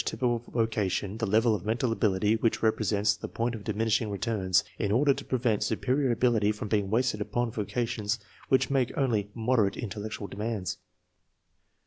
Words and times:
typical 0.03 0.39
vocation 0.51 1.17
the 1.19 1.27
level 1.27 1.53
of 1.53 1.63
mental 1.63 1.91
ability 1.91 2.35
which 2.35 2.63
rep 2.63 2.79
resents 2.79 3.15
the" 3.15 3.27
point 3.37 3.53
of 3.53 3.63
diminishing 3.63 4.09
returns," 4.09 4.63
in 4.79 4.91
order 4.91 5.13
to 5.13 5.23
prevent 5.23 5.61
superior 5.61 6.09
ability 6.09 6.51
from 6.51 6.67
being 6.67 6.89
wasted 6.89 7.21
upon 7.21 7.51
voca 7.51 7.67
TESTS 7.67 7.67
AND 7.67 7.67
VOCATIONAL 7.67 7.85
GUIDANCE 7.85 8.17
271 8.17 8.19
tions 8.19 8.19
which 8.49 8.69
make 8.71 8.97
only 8.97 9.29
moderate 9.35 9.77
intellectual 9.77 10.25
demands. 10.25 10.79